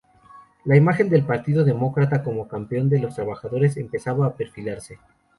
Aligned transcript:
La 0.65 0.75
imagen 0.75 1.09
del 1.09 1.25
Partido 1.27 1.63
Demócrata 1.63 2.23
como 2.23 2.47
campeón 2.47 2.89
de 2.89 2.97
los 2.97 3.13
trabajadores 3.13 3.77
empezaba 3.77 4.25
a 4.25 4.33
perfilarse. 4.33 4.97